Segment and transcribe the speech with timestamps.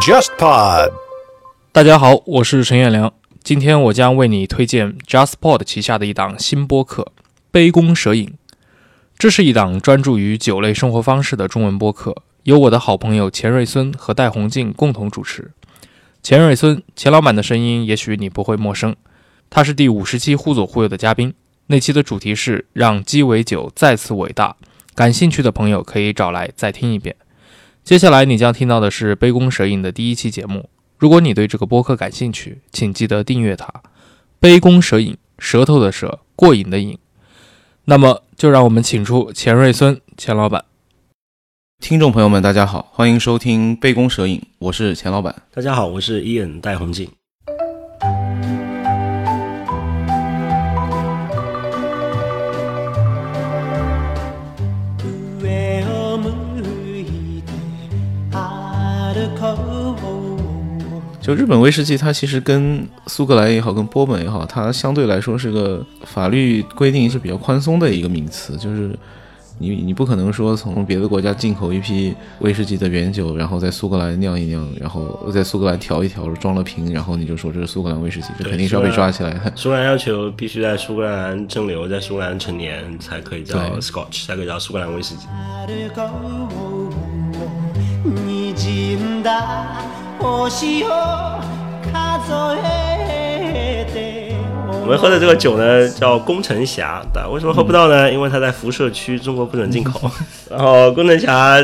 [0.00, 0.90] JustPod，
[1.70, 3.12] 大家好，我是陈彦良。
[3.42, 7.02] 今天我将为你推荐 JustPod 旗下的一档新播客
[7.50, 8.26] 《杯弓蛇影》。
[9.18, 15.50] 这是一档专注于酒类生活方式的中文播客，由我的好朋友钱瑞孙和戴红静共同主持。
[16.22, 18.96] 钱瑞孙，钱老板的声音也许你不会陌生，
[19.50, 21.34] 他是第五十期《忽左忽右》的嘉宾。
[21.66, 24.56] 那期的主题是让鸡尾酒再次伟大。
[24.96, 27.14] 感兴趣的朋友可以找来再听一遍。
[27.84, 30.70] 接下来你将听到的是《杯弓蛇影》的第一期节目。
[30.96, 33.68] 如果你对这个播客感兴趣，请记得订阅它。
[34.40, 36.98] 杯弓蛇影，舌头的舌，过瘾的瘾。
[37.84, 40.64] 那么，就让我们请出钱瑞孙钱老板。
[41.78, 45.42] 听众朋友们，大家好，欢迎收听《杯弓蛇影》，我是钱老板。
[45.52, 47.06] 大家好，我是伊恩戴宏静。
[61.26, 68.56] 就日本威士忌，它其实跟苏格兰也好，跟波本也好，它相对来说是个法律规定是比较宽松的一个名词。
[68.56, 68.96] 就是
[69.58, 79.52] 你你不可能说从别的国家进口一批威士忌的原酒，然后在苏格兰酿一酿，然后在苏格兰调一调，装了瓶，然后你就说这是苏格兰威士忌，这肯定是要被抓起来的。
[79.56, 85.26] 苏格兰要求必须在苏格兰蒸馏，在苏格兰成年才可以叫 Scotch，才可以叫苏格兰威士忌。
[94.82, 97.02] 我们喝的这个酒呢，叫工程侠。
[97.32, 98.10] 为什么喝不到呢？
[98.10, 100.08] 因为它在辐射区，中国不准进口。
[100.48, 101.58] 然后工程侠，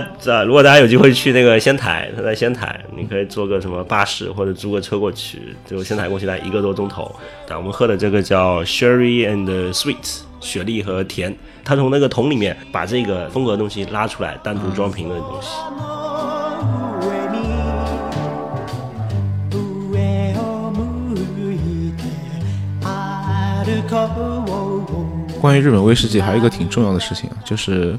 [0.44, 7.14] 如果大家有机会去那个仙台，它在仙台，你可以坐个什么巴士或者租个车过去，就仙台过去来一个多钟头。
[7.46, 11.32] 但我们喝的这个叫 Sherry and Sweet，雪莉和甜。
[11.64, 15.48] 它从那个桶里面把这个风格的东西拉出来，单独装瓶的东西。
[25.40, 27.98] 关于日本威士忌，还有一个挺重要的事情啊，就是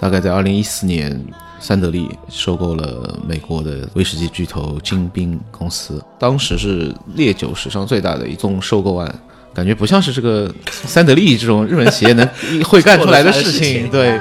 [0.00, 1.22] 大概在二零一四年，
[1.60, 9.14] 三得利收购了美国的威士忌巨头金冰公司，当时是烈酒史上最大的一宗收购案，
[9.52, 12.26] 感觉不像是这个三得利这种日本企业能
[12.64, 14.18] 会干出来的事情，对。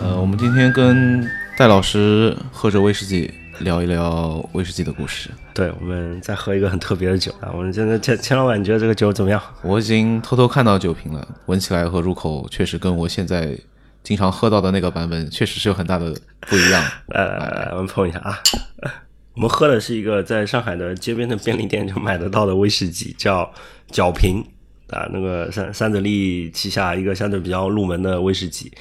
[0.00, 1.39] 呃，我们今天跟。
[1.60, 5.28] 戴老师喝着威士忌，聊一聊威士忌的故事。
[5.52, 7.52] 对，我们再喝一个很特别的酒啊！
[7.52, 9.38] 我们现在钱钱老板，你觉得这个酒怎么样？
[9.60, 13.54] 我已经偷偷看到酒瓶了，闻起来和入口确实跟我现在
[14.02, 16.16] 经常喝到的那个版本确实是有很大的
[16.48, 16.82] 不一样。
[17.12, 18.38] 来来来，我们碰一下啊！
[19.36, 23.52] 我们喝的是一个在上海的街边的便利店就买得到的威士忌，叫
[23.90, 24.42] 角瓶
[24.88, 28.72] 啊，那个三三得利旗下一个相对比较入门的威士忌。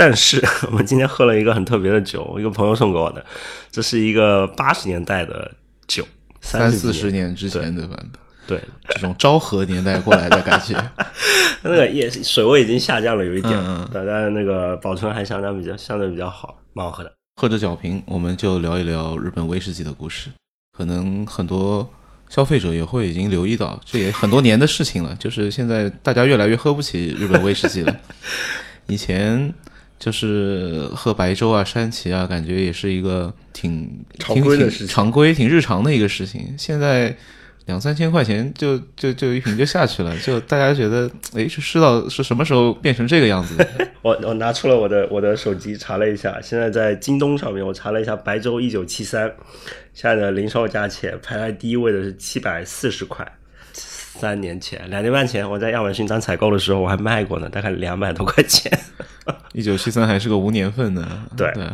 [0.00, 3.22] 但是 我们今天喝了一个很特别的酒，一个朋友送给我的，
[3.70, 5.52] 这是一个八十年代的
[5.86, 6.02] 酒，
[6.40, 8.10] 三四十年之前的版本，
[8.46, 10.74] 对，这种昭和年代过来的感觉，
[11.60, 13.52] 那个也水位已经下降了有一点，
[13.92, 17.12] 但但那个保存还相当比较相对比较好，蛮好喝的。
[17.36, 20.30] 喝着酒瓶，我们就聊一聊日本威士忌的故事。
[20.74, 21.86] 可能很多
[22.30, 27.94] 消费者也会已经留意到，这也很多年的事情了，就是现在大家越来越喝不起日本威士忌了，
[28.86, 29.52] 以前。
[30.00, 36.54] 就是喝白粥啊、山崎啊，感觉也是一个挺常规的事情，常规挺日常的一个事情。
[36.58, 37.14] 现在
[37.66, 43.54] 两三千块钱就就就一瓶就下去了， 就大家觉得，哎，是知道是什么时候变成这个样子？
[44.00, 49.30] 我我拿出了我的我的手机查了一下，现在在京东上面我查了一下，白粥一九七三，
[49.92, 53.30] 现在的零售价钱排在第一位的是七百四十块。
[54.20, 58.70] 三年前，两年半前，我在亚马逊当采购的时候，我还卖过呢，大概两百多块钱。
[59.54, 61.66] 一九七三还是个无年份的，对对。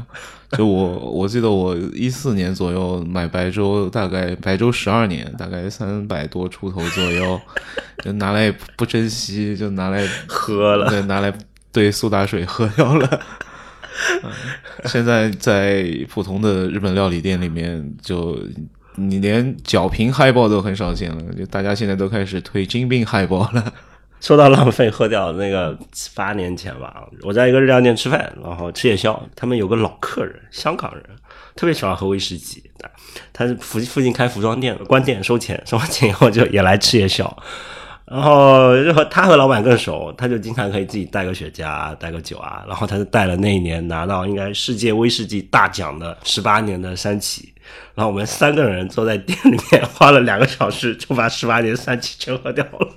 [0.53, 7.41] 就我我记得我一四年左右买白粥，大概白粥十二年，大概三百多出头左右，
[8.05, 11.33] 就拿来不珍惜，就拿来喝了，对，拿来
[11.73, 13.21] 兑苏打水喝掉了。
[14.87, 18.39] 现在在普通的日本料理店里面就。
[18.97, 23.73] 你连角瓶嗨爆都很少见了，就大家现在都开始推金冰嗨爆了。
[24.19, 25.79] 说到浪费喝掉，那个
[26.15, 31.05] 八年前吧，我在一个日料店吃饭，然后吃夜宵，他们有个老客人，香港人，
[31.55, 32.63] 特别喜欢喝威士忌。
[33.33, 37.37] 他是附附近开服装店，关店收钱，收完钱以后就也来吃夜宵。
[38.07, 42.65] 然后就和他和老板更熟，他就经常可以自己带个雪茄，带个酒啊。
[42.67, 47.53] 然后他就带了那一年拿到应该世界威士忌大奖的十八年的山崎。
[47.95, 52.89] 然后我们三个人坐在店里面，花了两个小时就把十八年三七全喝掉了。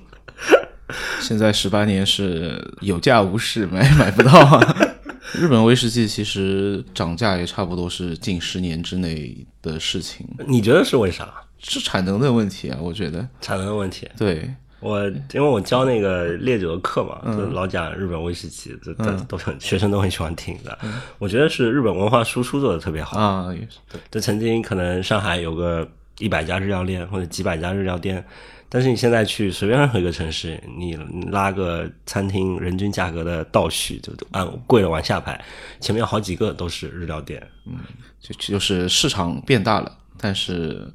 [1.19, 4.75] 现在十八年是有价无市，买买不到啊。
[5.37, 11.31] 日本威士忌其实涨价也差不多是近十年之内的事情，你觉得是为啥？
[11.59, 13.27] 是产能的问题啊，我觉得。
[13.39, 14.09] 产能的问题。
[14.17, 20.77] 对，我因为我教那个烈酒的课嘛，就老讲日本威士忌，这这都很 学生都很喜欢听的。
[21.17, 23.99] 我觉得是日本文化输出做的特别好啊，也是。
[24.09, 25.87] 就曾经可能上海有个
[26.19, 28.25] 一百家日料店或者几百家日料店。
[28.71, 30.95] 但是你现在去随便任何一个城市，你
[31.31, 35.43] 拉个餐厅，人均价格的倒序就按贵的往下排，
[35.79, 37.41] 前面有好几个都是日料店。
[37.65, 37.79] 嗯，
[38.21, 40.87] 就就是市场变大了，但是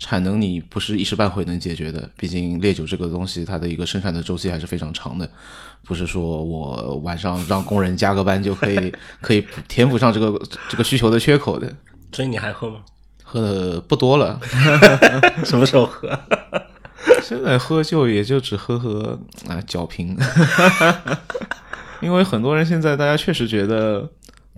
[0.00, 2.10] 产能你不是一时半会能解决的。
[2.16, 5.30] 毕竟烈酒这个东西，它的一个生产的周期还是非常长的，
[5.84, 10.36] 不是说我晚上让工人加个班就可以可以填补上这个
[10.68, 11.72] 这个需求的缺口的。
[12.10, 12.80] 所以你还喝吗？
[13.22, 14.40] 喝的不多了。
[15.44, 16.18] 什么时候喝？
[17.22, 19.18] 现在喝就也就只喝喝
[19.48, 20.18] 啊酒瓶，
[22.00, 24.06] 因为很多人现在大家确实觉得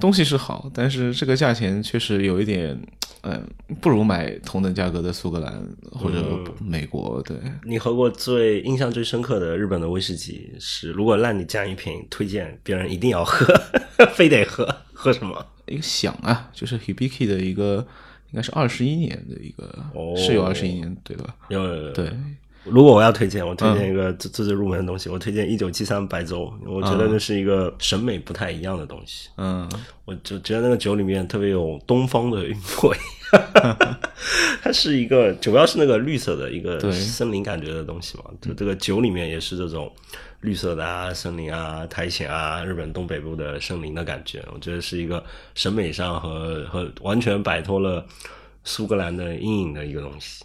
[0.01, 2.81] 东西是好，但是这个价钱确实有一点，
[3.23, 3.43] 嗯，
[3.81, 6.23] 不如买同等价格的苏格兰或者
[6.61, 7.23] 美国。
[7.23, 10.91] 对你喝过最印象最深刻的日本的威士忌是？
[10.91, 13.47] 如果让你这样一瓶推荐，别人一定要喝，
[14.15, 15.47] 非得喝，喝什么？
[15.67, 17.87] 一个响啊，就是 Hibiki 的一个。
[18.31, 19.71] 应该是二十一年的一个，
[20.17, 21.37] 是有二十一年对吧？
[21.51, 22.11] 有有有对。
[22.65, 26.53] 如果我要推荐，我推荐一个最最入门的东西，我推荐一九七三白粥。
[26.67, 29.29] 我觉得那是一个审美不太一样的东西。
[29.37, 29.69] 嗯，
[30.05, 32.97] 我就觉得那个酒里面特别有东方的韵味。
[34.63, 38.25] 它是一个主要是那个绿色的一个森林感觉的东西嘛。
[38.41, 39.91] 就这个酒里面也是这种。
[40.43, 45.23] 绿色的啊，森林啊，苔藓啊，日本东北部的森林的感觉，我觉得是一个
[45.55, 48.05] 审美上和和完全摆脱了
[48.65, 50.45] 苏格兰的阴影的一个东西。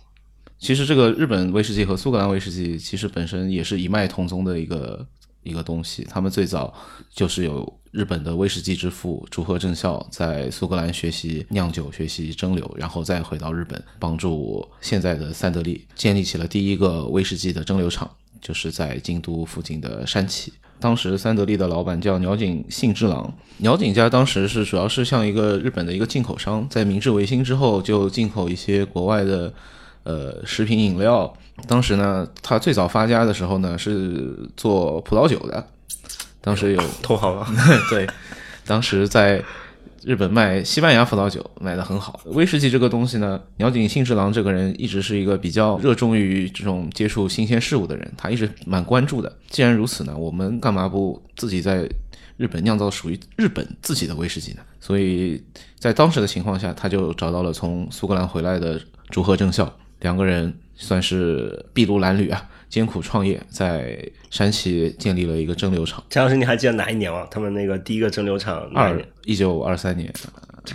[0.59, 5.05] 其实这个日本威士忌和苏格兰威士忌其实本身也是一脉同宗的一个
[5.43, 6.05] 一个东西。
[6.09, 6.73] 他们最早
[7.13, 18.09] 就是有日本的威士忌之父竹贺正孝在苏格兰学习酿酒、学习蒸馏，然后再回到日本，帮助现在的三得利建立起了第一个威士忌的蒸馏厂。
[18.39, 23.35] 就是在京都附近的山崎，当时三得利的老板叫鸟井幸之郎。
[23.57, 29.51] 鸟井家当时是主要是像一个日本的一个进口商，在明治维新之后就进口一些国外的
[30.07, 31.31] 呃食品饮料。
[31.67, 35.67] 当时呢，他最早发家的时候呢是做葡萄酒的，
[36.39, 37.47] 当时有 同行啊，
[37.91, 38.07] 对，
[38.65, 39.43] 当时在。
[40.03, 49.35] 日本卖西班牙葡萄酒卖的很好，威士忌这个东西呢，鸟井幸之郎这个人一直是一个比较热衷于这种接触新鲜事物的人，他一直蛮关注的。
[49.49, 51.89] 既然如此呢，我们干嘛不自己在
[52.37, 54.59] 日本酿造属于日本自己的威士忌呢？
[54.79, 55.43] 所以
[55.77, 59.69] 在当时的情况下，他就找到了从苏格兰回来的竹贺正孝，
[60.01, 62.49] 两个人算是筚路蓝缕啊。
[62.69, 63.97] 艰苦创业，在
[64.29, 66.03] 山崎建立了一个蒸馏厂。
[66.09, 67.25] 陈老师，你还记得哪一年吗？
[67.31, 70.13] 他们那个第一个蒸馏厂二一九二三年，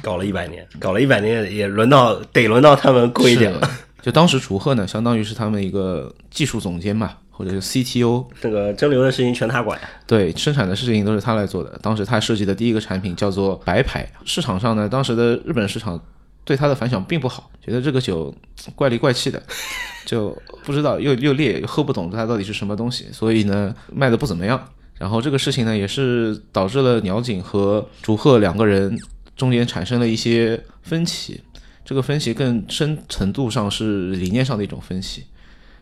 [0.00, 3.70] 搞了一百年，搞了一百年也轮到得轮到他们贵一点了。
[4.00, 8.24] 就当时楚鹤呢，相当于是他们一个技术总监嘛，或者是 CTO。
[8.40, 9.78] 这个蒸馏的事情全他管。
[10.06, 11.78] 对，生产的事情都是他来做的。
[11.82, 16.02] 当时他设计的第一个产品叫做白牌，市场上呢，当时的日本市场。
[16.44, 18.34] 对它的反响并不好，觉得这个酒
[18.74, 19.42] 怪里怪气的，
[20.04, 24.68] 就不知道又又烈又喝不懂它到底是什么东西，所以呢卖的不怎么样。
[24.98, 28.96] 然后这个事情呢也是导致了鸟井和竹鹤两个人
[29.36, 31.40] 中间产生了一些分歧，
[31.84, 35.24] 这个分歧更深程度上是理念上的一种分歧，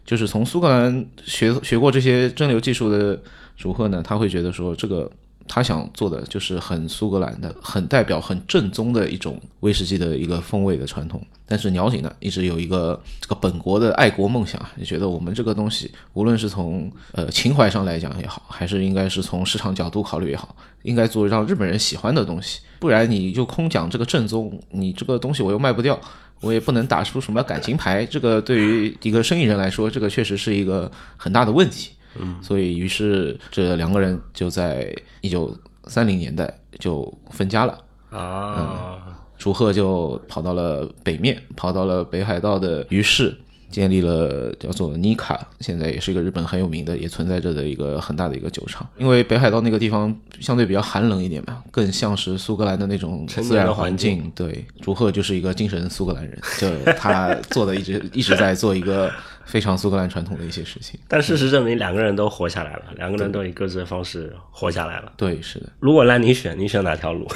[0.04, 3.20] 就是从苏格兰学学过这些蒸馏技术的
[3.56, 5.10] 竹鹤呢，他会觉得说这个。
[5.52, 11.20] 他想做的就是很苏格兰的、很代表、很正宗的一种威士忌的一个风味的传统。
[11.44, 22.60] 但是鸟井呢，一直有一个这个本国的爱国梦想，也觉得我们这个东西，无论是从呃情怀上来讲也好，还是应该是从市场角度考虑也好，应该做让日本人喜欢的东西。
[22.78, 25.98] 不然你就空讲这个正宗，你这个东西我又卖不掉，
[26.40, 28.06] 我也不能打出什么感情牌。
[28.06, 31.90] 这个对于一个生意人来说，这个确实是一个很大的问题。
[32.18, 37.78] 嗯，所以于是这两个人就在一九三零年代就分家了。
[38.10, 39.16] 啊。
[39.38, 43.34] 楚鹤就跑到了北面，跑到了北海道的鱼市，
[43.70, 48.86] 建立了叫做尼卡，现在也是一个日本很有名的，也存在着的一个很大的一个酒厂。
[48.98, 54.30] 因为北海道那个地方相对比较寒冷一点嘛，更像是苏格兰的那种 自然环境。
[54.34, 59.10] 对，竹鹤就是一个精神苏格兰人，就 他做的一直一直在做一个。
[59.46, 65.12] 非常苏格兰传统的一些事情，但事实证明两个人都活下来了，两个人都以各自的方式活下来了。
[65.16, 65.66] 对，是的。
[65.80, 67.26] 如果让你选，你选哪条路？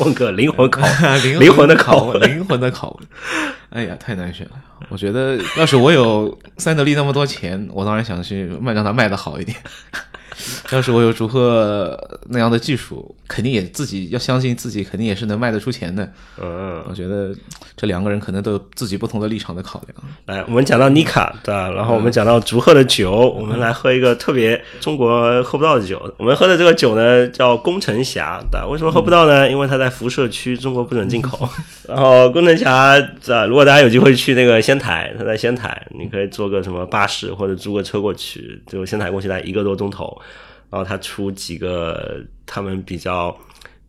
[0.00, 3.08] 问个灵魂拷问，灵魂的拷问，灵魂的拷问。
[3.70, 4.52] 哎呀，太难选了。
[4.88, 9.56] 我觉得要是我有三得利那么多钱，我当然想去卖，让它卖的好一点。
[10.70, 16.10] 要是我有祝贺那样的技术，肯定也自己要相信自己，肯定也是能卖得出钱的。
[16.40, 17.34] 嗯，我觉得
[17.76, 19.96] 这两个人可能都有自己不同的立场的考量。
[20.26, 21.70] 来，我们讲到妮卡，对吧？
[21.70, 26.00] 然后我们讲到祝贺的酒，我们来喝一个特别中国喝不到的酒。
[26.18, 28.66] 我们喝的这个酒呢，叫工程侠，对吧？
[28.66, 29.50] 为什么喝不到呢？
[29.50, 31.48] 因为它在辐射区，中国不准进口。
[31.88, 40.20] 然后工程侠，啊，如果大家有机会去那个仙台，它在仙台，你可以坐个什么巴士或者租个车过去，就仙台过去大概一个多钟头。
[40.70, 43.36] 然后他出几个他们比较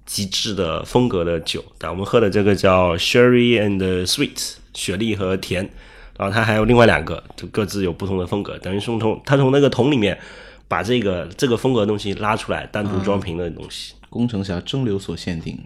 [0.06, 5.70] 极致的风格的酒，但我们喝的这个叫 Sherry and Sweet，雪莉和甜。
[6.18, 10.20] 然后他还有另外两个，就各自有不同的风格，等于是从他从那个桶里面
[10.68, 13.96] 把这个这个风格的东西拉出来，单独装瓶的东西。
[14.10, 15.58] 工程侠蒸馏所限定，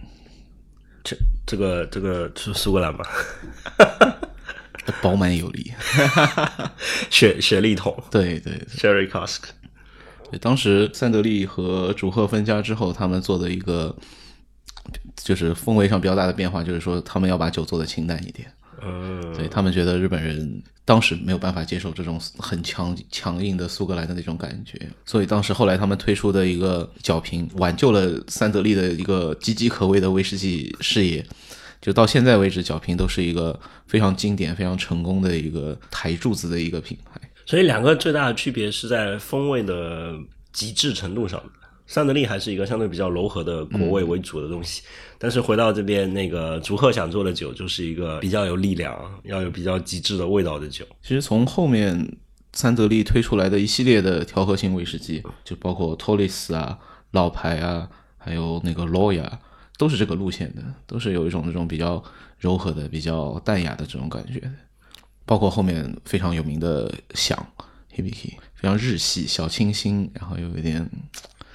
[1.04, 3.06] 这这个这个是苏格兰吧？
[5.02, 5.74] 饱满有力，
[7.10, 9.40] 雪雪莉桶，对对，Sherry cask。
[10.42, 13.96] 当时三得利和主鹤分家之后，他们做的一个
[15.16, 18.52] 就是风味上比较大的变化，就是说他们要把酒做的清淡一点。
[18.84, 31.26] 嗯，对他们觉得日本人当时没有办法接受这种很强强硬的苏格兰的那种感觉，所以当时后来他们推出的一个角瓶，挽救了三得利的一个岌岌可危的威士忌事业。
[31.82, 37.22] 就到现在为止，角瓶都是一个非常经典、非常成功的一个台柱子的一个品牌。
[37.46, 40.14] 所以两个最大的区别是在风味的
[40.52, 41.42] 极致程度上。
[41.88, 44.82] 三得利还是一个相对比较柔和的果味为主的东西，
[45.20, 50.84] 但是回到这边那个竹鹤想做的酒，就是一个比较有力量、要有比较极致的味道的酒。
[51.04, 52.18] 其实从后面
[52.54, 56.76] 三得利推出来的一系列的调和性威士忌，就包括托雷斯啊、
[57.12, 57.88] 老牌啊，
[58.18, 59.40] 还有那个罗亚，
[59.78, 62.04] 都是这个路线的，都是有一种这种比较
[62.40, 64.42] 柔和的、比较淡雅的这种感觉。
[65.28, 67.36] 包括后面非常有名的响
[67.96, 70.88] Hibiki，非常日系、小清新，然后又有点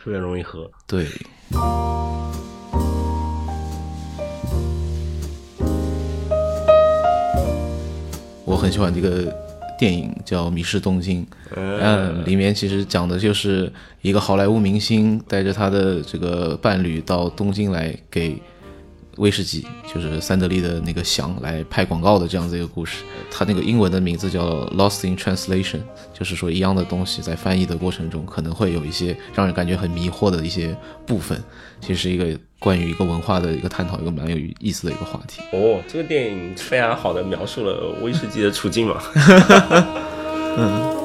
[0.03, 0.69] 特别容易喝。
[0.89, 1.07] 对，
[8.45, 9.33] 我很喜欢这个
[9.79, 11.25] 电影叫《迷失东京》，
[11.55, 13.73] 嗯，里面其实讲的就是
[14.03, 18.43] 一个好莱坞明星带着他的这个伴侣到东京来给。
[19.21, 25.81] 威士忌就是三得利的那个翔来拍广告的这样子一个故事，它那个英文的名字叫 Lost in Translation，
[26.13, 30.75] 就是说一样的东西在翻译的过程中可能会有一些让人感觉很迷惑的一些
[31.07, 31.39] 部分，
[31.83, 35.43] 其实是一个关于一个文化的一个探讨，一个蛮有意思的一个话题。
[35.53, 39.03] 哦，这个电影非常好的描述了威士忌的处境嘛。
[40.57, 41.00] 嗯。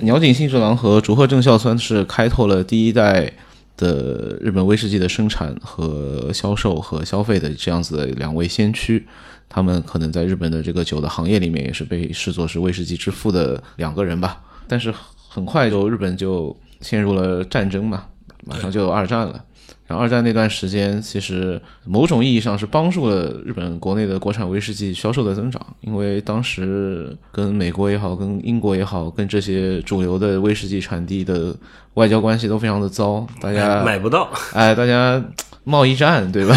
[0.00, 3.32] 鸟井幸之郎和竹鹤正孝算是开拓了第一代
[3.76, 9.06] 的日本威士忌的生产和销售和消费的这样子的两位先驱，
[9.48, 14.40] 他们可能在日本的这个酒的行业里面也是被视作是威士忌之父的两个人吧。
[14.66, 14.92] 但是
[15.28, 18.04] 很快就日本就陷入了战争嘛，
[18.44, 19.44] 马上就二战了。
[19.86, 31.54] 然后二战那段时间，其实某种意义上是帮助了日本国内的国产威士忌销售的增长，因为当时跟美国也好，跟英国也好，跟这些主流的威士忌产地的
[31.94, 35.22] 外交关系都非常的糟，大家买不到，哎，大家
[35.64, 36.54] 贸易战对吧？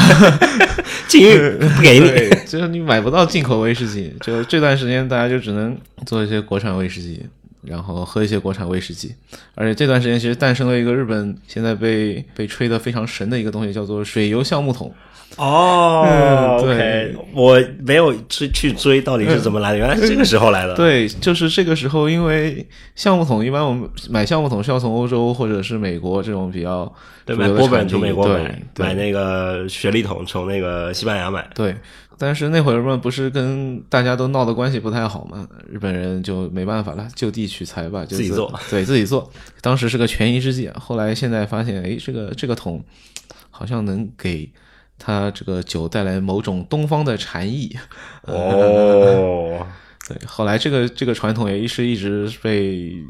[1.08, 7.26] 禁运不给你， 就是你买不到进口威士忌，就这段时间大家就只能做一些国产威士忌。
[7.64, 9.14] 然后喝一些国产威士忌，
[9.56, 14.92] 而且这段时间其实诞生了一个日本现在被被吹得非常神的一个东西，叫做水油橡木桶。
[15.38, 20.76] 哦，对，我没有去去追到底是怎么来的，原来是这个时候来的。
[20.76, 26.92] 对，就是这个时候，因为橡木桶一般我们买橡木桶是要从欧洲或者是美国这种比较
[27.26, 31.48] 对买波本从美国买，买那个雪莉桶从那个西班牙买。
[31.56, 31.76] 对。
[32.22, 35.48] 但是那会儿嘛，不是跟大家都闹的关系不太好嘛？
[35.68, 39.28] 日本人就没办法了，就地取材吧，就自己做，对自己做。
[39.60, 42.84] 当时是个权宜之计，后来现在发现，哎，这个这个桶
[43.50, 44.48] 好像能给
[45.00, 47.76] 他这个酒带来某种东方的禅意。
[48.28, 49.66] 哦，
[50.08, 53.04] 对，后来这个这个传统也是一直被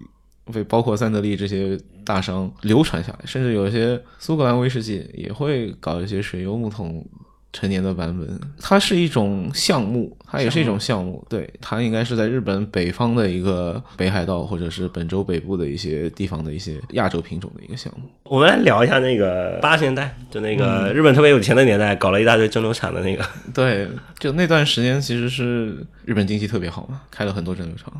[0.53, 7.05] 被包括三得利这些大商流传下来，甚至有一些苏格兰威士忌也会搞一些水油木桶。
[7.53, 11.25] 成年的版本，它是一种橡木，它也是一种橡木。
[11.29, 18.09] 对，它应该是在日本北方的一个北海道或者是本州北部的一些地方的一些亚洲品种的一个橡木。
[18.23, 23.25] 我们来聊一下那个八十年代，就那个日本特别有钱的年代，搞了一大堆蒸馏厂的那个。
[23.53, 27.91] 对，就那段时间其实是日本经济特别好嘛，开了很多蒸馏厂。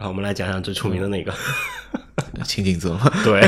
[0.00, 1.32] 然后我们来讲讲最出名的那个。
[2.44, 3.40] 青井泽嘛， 对，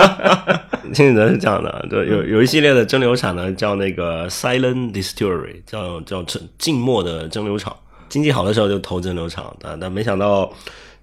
[0.92, 6.24] 青井泽是这样的，对，有有一系列的蒸馏厂呢，叫那个 Silent Distillery，叫叫
[6.58, 7.74] 静默的蒸馏厂。
[8.08, 10.52] 经济好的时候就投蒸馏厂，但但没想到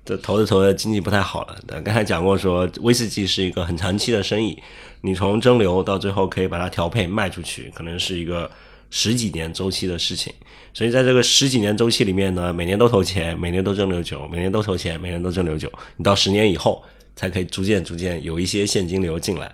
[0.06, 1.56] 这投着投着经济不太好了。
[1.66, 4.62] 但刚才讲过说，威士忌是一个很长期的生意，
[5.02, 8.50] 你从蒸馏到最后可以把它调配卖出去，可能是一个
[8.90, 10.34] 十几年周期的事情。
[10.74, 16.84] 所以在这个十几年周期里面呢，每年都投钱，每年都蒸馏酒，每年都投钱，每年都蒸馏酒，你到十年以后。
[17.20, 19.52] 才可以逐渐逐渐有一些现金流进来，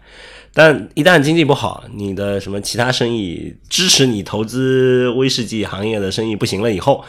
[0.53, 7.05] 但一旦经济不好，你的什么其他生意支持你投资威士忌行业的生意不行了以后，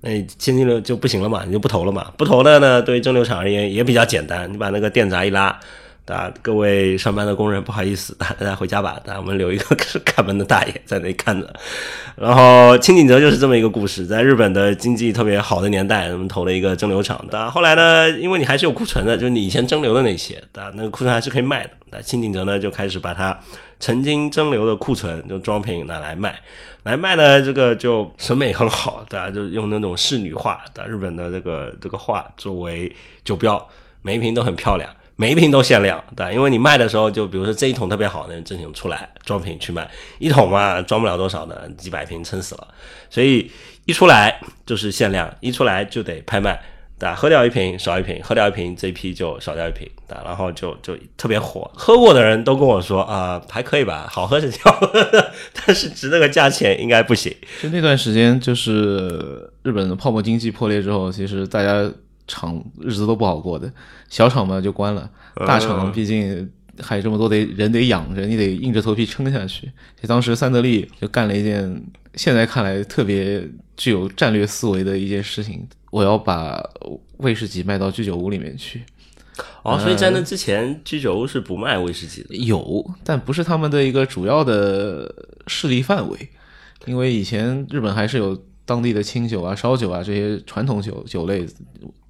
[0.00, 2.10] 那现金流就不行了嘛，你就不投了嘛。
[2.16, 5.60] 不投的呢，对于蒸馏厂而言也比较简单，你把那个电闸一拉。
[6.04, 9.00] 大家，各位上班的工人，不好意思，大家回家吧。
[9.16, 11.48] 我们留一个 看门的大爷在那里看着。
[12.16, 17.24] 然后清景泽就是这么一个故事，在日本的经济特别好的年代，我们投了一个蒸馏厂。
[17.30, 21.70] 但后来呢，因为你还是有库存的，就是你以前蒸馏的那些，啊，那个库存还是可以卖的。
[21.90, 23.38] 那清景泽呢，就开始把它
[23.78, 26.40] 曾经蒸馏的库存就装瓶拿来卖，
[26.82, 32.92] 来卖呢，这个就审美很好，大家就用那种仕女画的日本的这个这个画作为
[33.24, 33.68] 酒标，
[34.02, 34.90] 每一瓶都很漂亮。
[35.20, 39.86] 每一瓶都限量，对，因为你卖的时候，就比如说这一桶特别好，那正品出来装瓶去卖，
[40.18, 42.68] 一桶嘛装不了多少的，几百瓶撑死了，
[43.10, 43.50] 所以
[43.84, 46.58] 一出来就是限量，一出来就得拍卖，
[46.98, 57.30] 对喝掉一瓶少一瓶，喝掉一瓶这批就少掉一瓶，对然后就就特别火，喝过的人都跟我说啊，还可以吧，好喝是好喝，但是值那个价钱应该不行。
[57.62, 61.92] 就那段时间，就是日本的泡沫经济破裂之后，其实大家。
[62.30, 63.70] 厂日子都不好过的，
[64.08, 65.10] 小厂嘛就关了，
[65.46, 66.48] 大厂毕竟
[66.80, 69.70] 还有这么多得人得养着，你得硬着头皮撑下去。
[70.00, 71.82] 就当时三得利就干了一件
[72.14, 73.44] 现在看来特别
[73.76, 76.62] 具有战略思维的一件事情，我要把
[77.16, 78.82] 威士忌卖到居酒屋里面去。
[79.64, 85.12] 哦，所以在那之前，居酒屋是不卖威士忌的，有，但不是他们的一个主要的
[85.48, 86.28] 势力范围，
[86.86, 88.40] 因为以前日本还是有。
[88.70, 91.44] 当地的清酒啊、烧酒啊这些传统酒酒类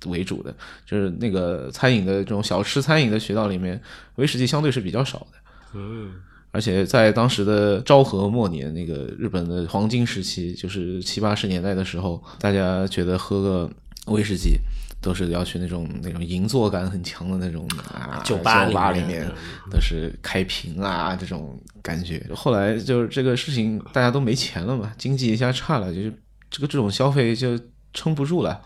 [0.04, 3.80] 为主的，就是那个餐饮的这种小吃餐饮的渠道里面，
[4.16, 5.38] 威士忌相对是比较少的。
[5.72, 6.12] 嗯，
[6.50, 13.70] 而且在当时的昭和末年，那个日本的黄金时期，就是七八十年代的时候，大家觉得喝个
[14.08, 14.58] 威士忌
[15.00, 19.26] 都是要去那种那种银座感很强的那种啊酒吧里面，
[19.70, 22.22] 都是开瓶啊这种感觉。
[22.34, 26.12] 后来就是这个事情，大家都没钱了嘛，经济一下差了，就是。
[26.50, 27.58] 这个这种消费就
[27.94, 28.60] 撑不住了，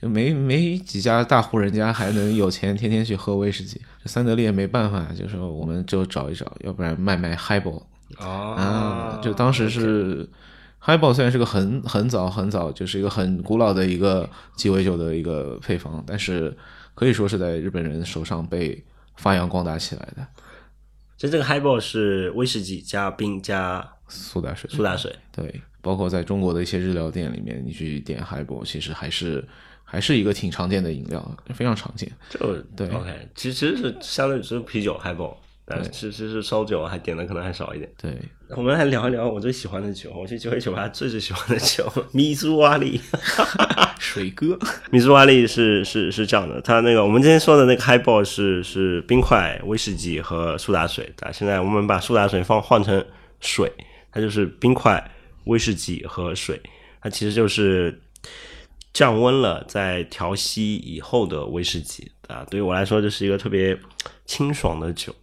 [0.00, 3.80] 就没没几家大户人家还能有钱天天去喝威士忌。
[4.02, 7.82] 这三得利也没办法，就说我们就找一找，要不然卖卖 highball
[8.18, 9.18] 啊。
[9.22, 10.28] 就当时是
[10.80, 16.56] highball 虽然是个很很早很早，就是一个很古老的一个鸡尾酒的一个配方，但是
[16.94, 18.84] 可以说是在日本人手上被
[19.16, 20.26] 发扬光大起来的。
[21.16, 25.62] 其实这个 highball 是威士忌加冰加苏打水，苏打水对。
[25.82, 29.44] 包括在中国的一些日料店里面，你去点海波，其实还是
[29.82, 32.10] 还是一个挺常见的饮料，非常常见。
[32.30, 37.90] 就对，OK，其实是相对于是啤酒海波，但其实是烧酒还点的可能还少一点。
[38.00, 38.16] 对，
[38.56, 43.00] 我们来聊一聊我最喜欢的酒，我去酒会酒吧最最喜欢的酒—— 米苏瓦利
[43.98, 44.56] 水哥。
[44.92, 51.12] 米苏瓦利是是是这样的，它那个我们今天说的那个 highball 是是冰块、威士忌和苏打水。
[51.20, 53.04] 啊，现在我们把苏打水放换成
[53.40, 53.70] 水，
[54.12, 55.10] 它就是冰块。
[55.44, 56.60] 威士忌和水，
[57.00, 58.00] 它其实就是
[58.92, 62.46] 降温了再调稀以后的威士忌啊。
[62.50, 63.78] 对于我来说，这是一个特别
[64.24, 65.14] 清爽的酒。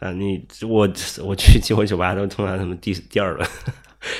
[0.00, 0.88] 啊，你我
[1.24, 3.44] 我去几回酒吧都通常什么第第二轮，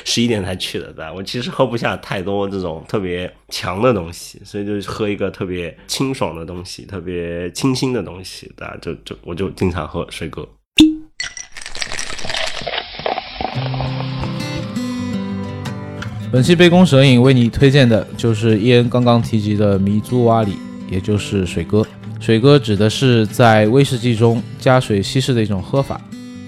[0.04, 1.12] 十一点才去的，对吧？
[1.12, 8.76] 我其实喝不下太多这种特别强的东西，所以就喝一个特别清爽的东西，特别清新的东西，对吧？
[8.82, 10.48] 就就我就经常喝水哥。
[16.30, 20.52] 本期杯弓蛇影为你推荐的就是伊恩刚刚提及的迷珠瓦里，
[20.90, 21.82] 也就是水哥。
[22.20, 25.98] 水哥指的是在威士忌中加水稀释的一种喝法。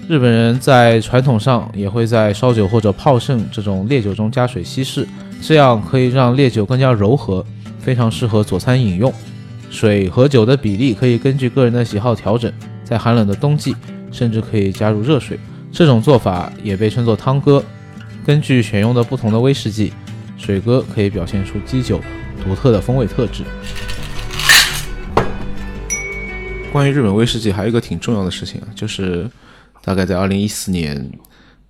[0.07, 5.07] 日本人在传统上也会在烧酒或者泡盛这种烈酒中加水稀释，
[5.41, 7.43] 这样可以让烈酒更加柔和，
[7.79, 9.11] 非常适合佐餐饮用。
[9.71, 13.75] 水和酒的比例可以根据个人的喜好调整，在寒冷的冬季
[14.11, 15.39] 甚至可以加入热水。
[15.71, 17.63] 这种做法也被称作汤哥。
[18.23, 19.91] 根据选用的不同的威士忌，
[20.37, 21.99] 水哥可以表现出基酒
[22.43, 23.43] 独特的风味特质。
[26.71, 29.29] 关于日本威士忌，还有一个挺重要的事情啊，就是
[29.83, 31.11] 大概在二零一四年，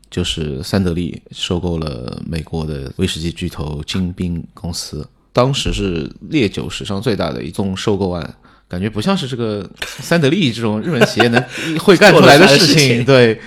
[0.10, 8.36] 就是三得利收购了美国的威士忌巨头金宾公司，当时是烈酒史上最大的一宗收购案，
[8.68, 11.42] 感觉不像是这个三得利这种日本企业能
[11.80, 13.04] 会干出来的事情。
[13.06, 13.40] 对，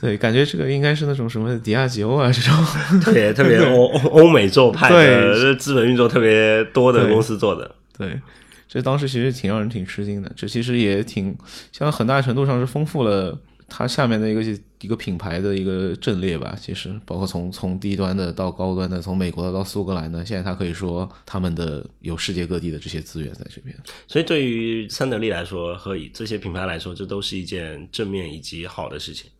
[0.00, 2.54] 对，感觉这个应该是那种什么迪亚吉欧啊这种，
[3.00, 7.74] 特别特别欧欧美做派的资本运作特别多的公司做的。
[7.98, 8.18] 对，
[8.66, 10.32] 这当时其实挺让人挺吃惊的。
[10.34, 11.36] 这其实也挺
[11.70, 13.38] 像很大程度上是丰富了。
[13.72, 14.42] 它下面的一个
[14.80, 23.72] 一个品牌的一个阵列吧，其实包括从从低端的到高端的，从美国的到苏格兰的，现在它可以说他们的有世界各地的这些资源在这边。
[24.08, 29.30] 所以对于三得利来说和这些品牌来说，这都是一件正面以及好的事情。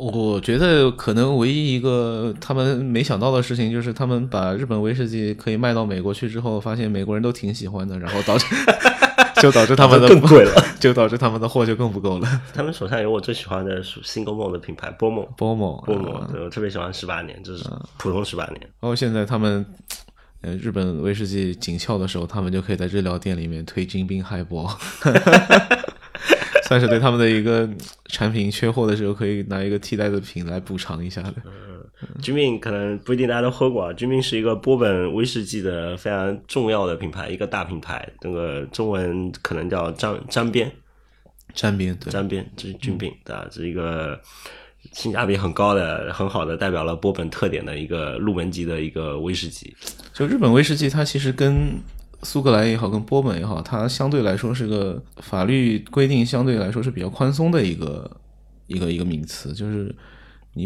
[0.00, 8.46] 我觉得可能唯一一个他们没想到的事情，就是他们把日本威士忌可以卖到美国去之后，发现美国人都挺喜欢的，然后导致。
[9.40, 12.28] 就导致他们的 更贵了， 就导致他们的货就更不够了。
[12.52, 17.64] 他们手上有我最喜欢的 Single Malt 的品牌波梦，波梦，波梦，对我特别喜欢十八年，就是
[17.96, 18.60] 普通十八年。
[18.80, 19.64] 然后现在他们，
[20.42, 24.68] 呃，日本威士忌紧俏的时候，他们就可以在日料店里面推金冰嗨波，
[26.70, 27.68] 算是对他们的一个
[28.04, 31.34] 产品缺货的时候，可以拿一个替代的品来补偿一下的。
[32.22, 33.92] 君命可能不一定大家都喝过啊。
[33.92, 38.08] 君命是一个波本威士忌的非常重要的品牌，一个大品牌。
[38.20, 40.70] 那个中文可能叫沾沾边，
[41.52, 43.44] 沾边对，沾边这是君命对吧？
[43.50, 44.20] 是一个
[44.92, 49.74] 性价比很高的、很好的代表了波本特点的一个入门级的一个威士忌。
[50.14, 51.72] 就日本威士忌，它其实跟
[52.22, 58.10] 苏格兰也好，跟波本也好，它相对来说是个法律规定相对来说是比较宽松的一个
[58.66, 59.94] 一个一个名词，就是。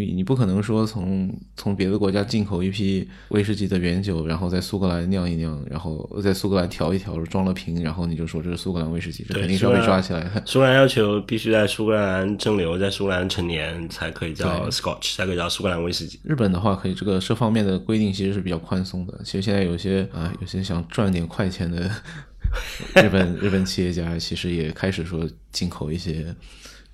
[0.00, 10.42] 你你不可能说从从别的国家进口一批威士忌的原酒，然后在苏格兰酿一酿，然后在苏格兰调一调，装了瓶，然后你就说这是苏格兰威士忌，这肯定是要被抓起来的。
[10.46, 16.18] 苏格兰要求必须在苏格兰蒸馏，在苏格兰陈年才可以叫 Scotch，才可以叫苏格兰威士忌。
[16.24, 19.20] 日本的话，可以这个这方面的规定其实是比较宽松的。
[19.24, 21.90] 其实现在有些啊，有些想赚点快钱的
[22.96, 26.34] 日本日本企业家，其实也开始说进口一些。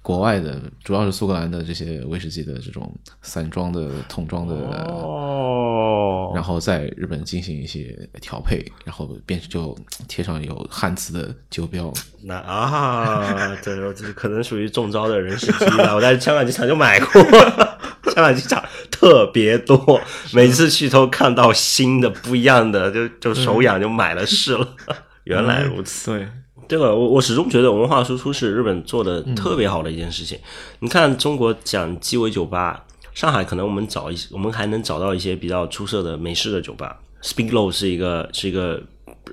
[0.02, 9.76] 国外的主要是苏格兰的这些威士忌的这种散装的桶装的，哦，然后在日本进行一些调配，然后便就
[10.08, 11.92] 贴上有汉字的酒标。
[12.24, 15.94] 那啊，这这可能属于中招的人士之一了。
[15.94, 17.22] 我在香港机场就买过，
[18.12, 20.00] 香港机场特别多，
[20.32, 24.66] 每次去都看到新的不一样的，就就手痒就买了试了。
[25.24, 26.26] 原来如此，对。
[26.70, 30.38] 这个我我始终觉得文化输出是日本做的特别好的一件事情。
[30.78, 37.00] 你看中国讲鸡尾酒吧，上海可能我们找一我们还能找到一些比较出色的美式的酒吧。
[37.24, 38.80] Speaklow 是一个是一个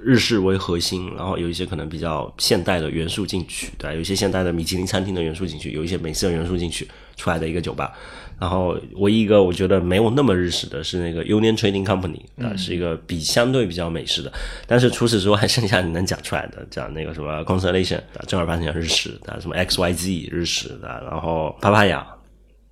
[0.04, 7.94] 日式为核心，然后有一些可能比较现代的元素进去，对，有一些现代的米其林餐厅的元素进去，有一些美式的元素进去出来的一个酒吧。
[8.40, 14.32] 然后唯一一个我觉得没有那么日式的是那个 Union Trading Company，啊，是一个比相对比较美式的。
[14.68, 21.98] 但是除此之外，剩下你能讲出来的，讲那个什么 Constellation，正儿八经讲日式的，什么 X Y Z 日式的，然后 Papaya，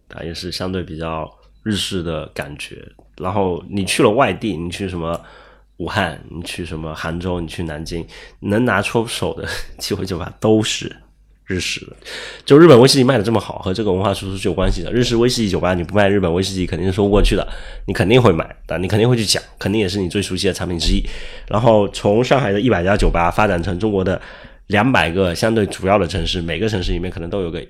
[0.10, 1.28] 啊，也是相对比较
[1.64, 2.88] 日式的感觉。
[3.18, 5.20] 然后你去了外地，你去什么
[5.78, 8.06] 武汉，你去什么杭州，你去南京，
[8.40, 10.96] 能拿出手的 机会酒吧都是。
[11.48, 11.96] 日式的，
[12.44, 14.92] 就日本威士忌卖的这么好，和这个文化输出是有关系的。
[14.92, 17.48] 日式威士忌酒吧你不卖日本威士忌肯定是说不过去的，
[17.86, 21.08] 你肯定会买，但你肯定会去讲，肯定也是你最熟悉的产品之一。
[21.48, 24.20] 然后从上海的一百家酒吧发展成中国的
[24.66, 27.64] 两百个相对主要的城市，每个城市里面可能都有个。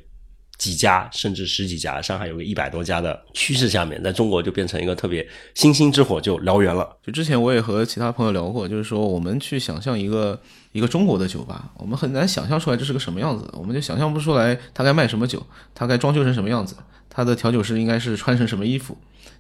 [0.58, 6.96] 几家甚至十几家，上海有个一百多家的趋势下面，在中国就变成一个特别星星之火，就燎原了。
[7.06, 10.40] 就之前我也和其他朋友聊过，就是说我们去想象一个
[10.72, 16.76] 一个中国的酒吧，我们很难想象出来这是个什么样子，我们就想象不出来它该卖什么酒，它该装修成什么样子，
[17.10, 18.98] 它的调酒师应该是穿成什么衣服，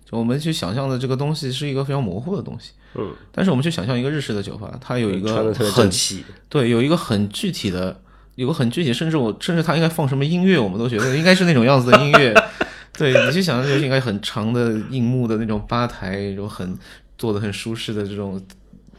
[0.09, 2.71] 就我们去想象的这个东西是一个非常模糊的东西。
[2.95, 8.01] 嗯，但是我们去想象一个日式的酒吧，它有一个穿的特别整齐，对，有一个很具体的。
[8.35, 12.33] 有个很具体，甚至我甚至他应该放什么音乐，我们都觉得应该是那种样子的音乐。
[12.97, 16.77] 对，你去想象就应该很长的硬木的那种吧台，有很
[17.17, 18.41] 坐的很舒适的这种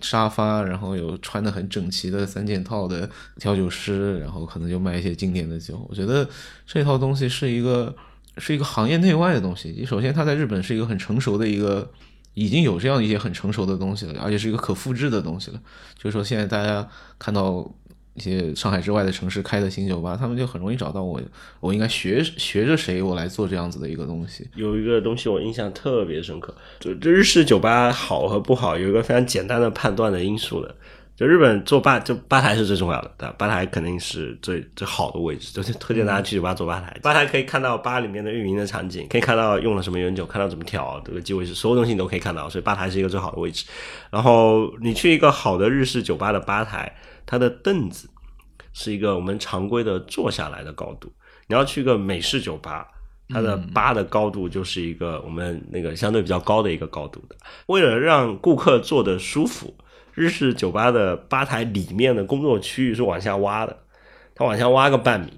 [0.01, 5.87] 沙发，然后有穿的很整齐的三件套的调酒师，然后可能就卖一些经典的酒。
[5.89, 6.29] 我觉得
[6.67, 7.95] 这套东西是一个
[8.37, 9.85] 是一个行业内外的东西。
[9.87, 11.91] 首先，它在日本是一个很成熟的一个，
[12.35, 15.61] 已经有这样一些很成熟的东西了，而且是一个可复制的东西了。
[15.97, 16.87] 就是说，现在大家
[17.19, 17.71] 看到。
[18.17, 21.21] 一些上海之外的城市开的新酒吧，他们就很容易找到我。
[21.61, 24.49] 我应该学学着谁，我来做这样子的一个东西。
[24.55, 30.75] 有一个东西我印象特别深刻，就日式酒吧好和不好，有一个非常简单的判断的因素的，
[31.15, 33.35] 就日本做吧，就吧台是最重要的，对吧？
[33.39, 36.99] 吧台肯定是最最好的位置，就是推荐大家去酒吧做吧台。
[37.01, 43.67] 吧台可以看到吧里面的运营的场景，可以看到用了什么原酒，看到怎么调这个机位是，所有东西你都可以看到，所以吧台是一个最好的位置。
[44.11, 46.95] 然后你去一个好的日式酒吧的吧台，
[47.27, 48.09] 它的凳子
[48.73, 51.13] 是一个我们常规的坐下来的高度。
[51.49, 52.87] 你要去一个美式酒吧，
[53.29, 57.37] 它的吧的高度就是一个我们那个相对比较高的一个高度的。
[57.67, 59.75] 为了让顾客坐的舒服。
[60.19, 63.79] 日式酒吧的吧台里面的工作区域是往下挖的，
[64.35, 65.31] 它往下挖个半米，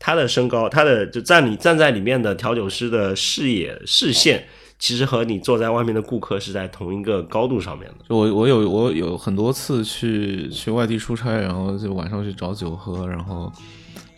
[0.00, 8.14] 它的身高，它的就站你站在里面的调酒师的视野视线，其实和你坐在外面的顾客是在同一个高度上面的。
[8.14, 13.52] 我我有我有很多次去去外地出差，然后就晚上去找酒喝，然后。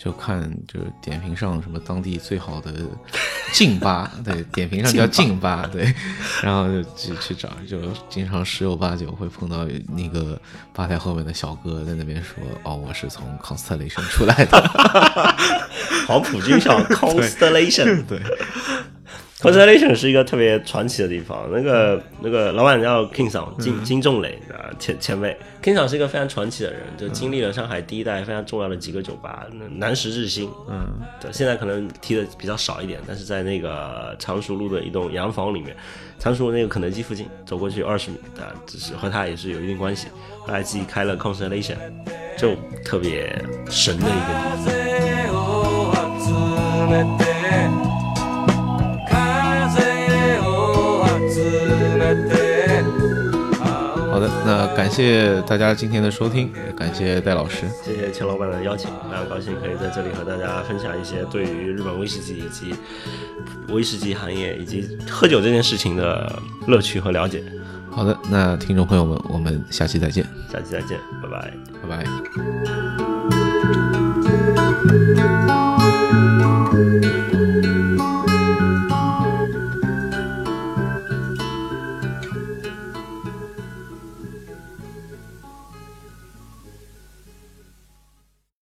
[0.01, 2.73] 就看就是点评上什么当地最好的
[3.53, 5.93] 劲吧， 对，点评上叫劲吧，对，
[6.41, 10.41] 然后就去去找，就经常十有八九会碰到那个
[10.73, 15.35] 吧台后面的小哥在那边说：“哦，我是从 Constellation 出来的。
[16.07, 18.21] ”黄埔军校 Constellation， 对。
[19.41, 29.47] Constellation 是一个特别传奇的地方，那个那个老板叫 King 桑金金仲磊啊前前辈，King 桑是一个非常传奇的人，就经历了上海第一代非常重要的几个酒吧，
[29.77, 30.89] 南石日新，嗯，
[31.21, 35.77] 对，现在可能踢的比较少一点，但是在那个常熟路的一栋洋房里面，
[36.19, 40.09] 常熟那个肯德基附近，走过去二十米，啊，只是和他也是有一定关系，
[40.41, 41.77] 后来自己开了 Constellation，
[42.37, 44.17] 就特别神的一个地
[47.19, 47.28] 方。
[54.49, 62.75] 那感谢大家今天的收听，也感谢戴老师，谢谢钱老板的邀请，非常高兴可以在这里和大家分享一些对于日本威士忌以及
[63.69, 67.45] 威士忌行业以及喝酒这件事情的乐趣和了解。
[67.91, 71.99] 好的，那听众朋友们，我们下期再见，下期再见，拜拜，拜
[75.53, 75.68] 拜。